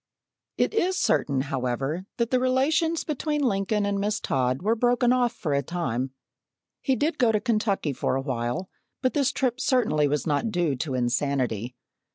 It 0.57 0.73
is 0.73 0.97
certain, 0.97 1.41
however, 1.41 2.07
that 2.17 2.31
the 2.31 2.39
relations 2.39 3.03
between 3.03 3.43
Lincoln 3.43 3.85
and 3.85 3.99
Miss 3.99 4.19
Todd 4.19 4.63
were 4.63 4.73
broken 4.75 5.13
off 5.13 5.31
for 5.31 5.53
a 5.53 5.61
time. 5.61 6.09
He 6.81 6.95
did 6.95 7.19
go 7.19 7.31
to 7.31 7.39
Kentucky 7.39 7.93
for 7.93 8.15
a 8.15 8.21
while, 8.21 8.67
but 9.03 9.13
this 9.13 9.31
trip 9.31 9.59
certainly 9.61 10.07
was 10.07 10.25
not 10.25 10.49
due 10.49 10.75
to 10.77 10.95
insanity. 10.95 11.75